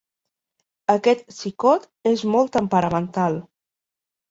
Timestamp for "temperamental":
2.59-3.39